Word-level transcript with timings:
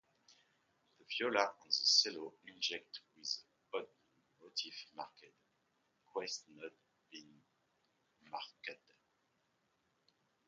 The 0.97 1.05
viola 1.05 1.53
and 1.61 1.71
cello 1.71 2.33
interject 2.47 3.01
with 3.15 3.29
an 3.71 3.81
odd 3.81 3.87
motif 4.41 4.87
marked 4.95 5.27
"queste 6.07 6.49
note 6.55 6.79
ben 7.11 7.39
marcate". 8.25 8.95